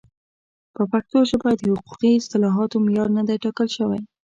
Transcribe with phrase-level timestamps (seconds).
[0.75, 4.01] په پښتو ژبه د حقوقي اصطلاحاتو معیار نه دی ټاکل شوی.